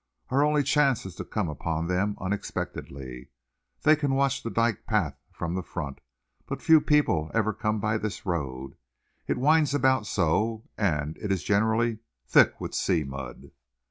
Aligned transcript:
Our 0.29 0.43
only 0.43 0.63
chance 0.63 1.05
is 1.05 1.13
to 1.17 1.23
come 1.23 1.47
upon 1.47 1.85
them 1.85 2.17
unexpectedly. 2.19 3.29
They 3.83 3.95
can 3.95 4.15
watch 4.15 4.41
the 4.41 4.49
dyke 4.49 4.87
path 4.87 5.15
from 5.31 5.53
the 5.53 5.61
front, 5.61 5.99
but 6.47 6.59
few 6.59 6.81
people 6.81 7.29
ever 7.35 7.53
come 7.53 7.79
by 7.79 7.99
this 7.99 8.25
road. 8.25 8.73
It 9.27 9.37
winds 9.37 9.75
about 9.75 10.07
so, 10.07 10.63
and 10.75 11.17
it 11.19 11.31
is 11.31 11.43
generally 11.43 11.99
thick 12.25 12.59
with 12.59 12.73
sea 12.73 13.03
mud." 13.03 13.51